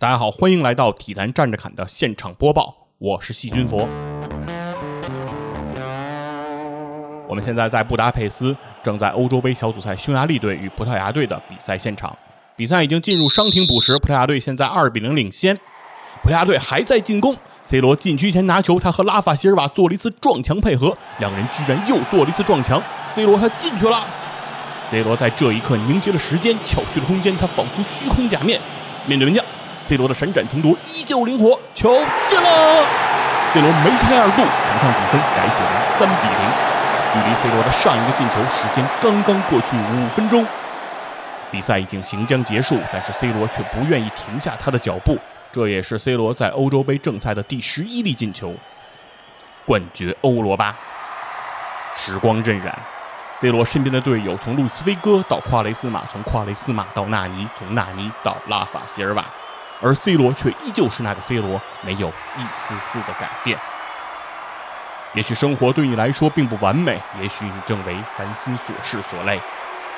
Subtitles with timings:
[0.00, 3.86] 大家好，欢迎来到体坛站着侃的现场播报，我是细菌佛。
[7.28, 12.16] 我们现在在布达佩斯，正在欧洲杯小组赛匈牙利队与葡萄牙队的比赛现场。
[12.56, 15.54] 比赛已经进入伤停补时，葡萄牙队现在二比零领先。
[16.22, 22.82] 葡萄牙队还在进攻，C 罗禁区前拿球，他和拉法席尔瓦做了一次撞墙配合，两人居然又做了一次撞墙。
[23.04, 24.02] C 罗他进去了
[24.88, 28.58] ，C 罗在这一刻凝结了时间，巧去了空间，他仿佛虚空假面，
[29.06, 29.44] 面对门将。
[29.90, 31.90] C 罗的闪展腾挪依旧灵活，球
[32.28, 32.86] 进了。
[33.52, 36.38] C 罗梅开二度，场上比分改写为三比零。
[37.10, 40.46] 距离 C 罗的上一个进球时间刚刚过去五分钟，
[41.50, 45.18] 比赛已经行将结束，但是 C 罗却不愿意停下他的脚步。
[45.50, 48.54] 这也是 C 罗在欧洲杯正赛的第十一粒进球。
[49.66, 50.72] 冠绝欧罗巴。
[51.96, 52.72] 时光荏苒
[53.32, 59.24] ，C 罗身边的队友从路易斯·菲戈到夸雷斯马，从夸雷斯马到纳尼，从纳尼到拉法席尔瓦。
[59.80, 63.58] 而 C 罗却依旧是那个 C 罗，没有一丝丝的改变。
[65.14, 69.40] 也许生活对你来说并不完美，也许你正为烦心琐事所累，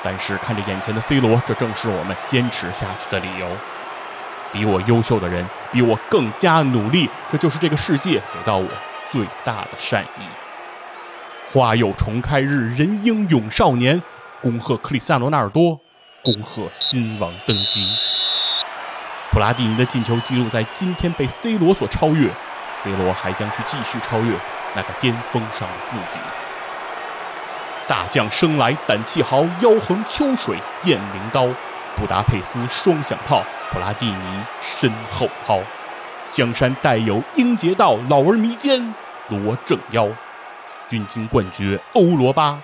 [0.03, 3.47] 但是看着眼前的 C 罗，这正是我们坚持下去的理由。
[4.51, 8.67] 比我优秀的人，比我更加努力，这就是这个世界给到我
[9.09, 10.23] 最大的善意。
[11.51, 14.01] 花有重开日，人应永少年。
[14.41, 15.79] 恭贺克里斯蒂亚诺·纳尔多，
[16.21, 18.12] 恭贺新王登基。
[19.33, 22.29] 普拉蒂尼的进球记录在今天被 C 罗所超越
[22.75, 24.31] ，C 罗还将去继续超越
[24.75, 26.19] 那个巅峰上的自己。
[27.87, 31.47] 大将生来胆气豪，腰横秋水雁翎刀。
[31.95, 35.59] 布达佩斯双响炮，普拉蒂尼身后抛。
[36.31, 38.93] 江山代有英杰道，老而弥坚
[39.29, 40.07] 罗正腰。
[40.87, 42.61] 军金冠绝欧罗巴，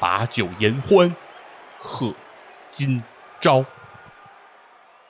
[0.00, 1.14] 把酒言欢
[1.78, 2.12] 贺
[2.72, 3.00] 今
[3.40, 3.64] 朝。